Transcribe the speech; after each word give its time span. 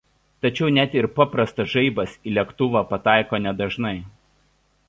Tačiau 0.45 0.69
net 0.77 0.95
ir 0.99 1.07
paprastas 1.19 1.69
žaibas 1.75 2.17
į 2.31 2.35
lėktuvą 2.39 2.85
pataiko 2.95 3.45
nedažnai. 3.49 3.97